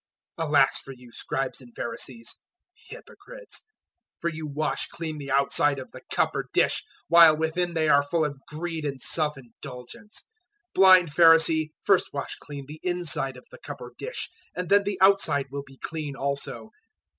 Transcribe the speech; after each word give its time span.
023:025 0.39 0.47
"Alas 0.49 0.79
for 0.79 0.93
you, 0.93 1.11
Scribes 1.11 1.61
and 1.61 1.75
Pharisees, 1.75 2.37
hypocrites, 2.87 3.61
for 4.19 4.31
you 4.31 4.47
wash 4.47 4.87
clean 4.87 5.19
the 5.19 5.29
outside 5.29 5.77
of 5.77 5.91
the 5.91 6.01
cup 6.11 6.35
or 6.35 6.49
dish, 6.53 6.83
while 7.07 7.37
within 7.37 7.75
they 7.75 7.87
are 7.87 8.01
full 8.01 8.25
of 8.25 8.39
greed 8.47 8.83
and 8.83 8.99
self 8.99 9.37
indulgence. 9.37 10.23
023:026 10.73 10.73
Blind 10.73 11.09
Pharisee, 11.09 11.69
first 11.83 12.07
wash 12.13 12.35
clean 12.39 12.65
the 12.67 12.79
inside 12.81 13.37
of 13.37 13.45
the 13.51 13.59
cup 13.59 13.79
or 13.79 13.91
dish, 13.95 14.31
and 14.55 14.69
then 14.69 14.81
the 14.85 14.99
outside 15.01 15.51
will 15.51 15.63
be 15.63 15.77
clean 15.77 16.15
also. 16.15 16.71